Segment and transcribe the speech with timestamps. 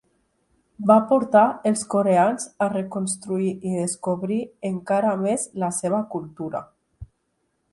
[0.91, 4.39] Va portar els coreans a reconstruir i descobrir
[4.71, 6.65] encara més la seva cultura.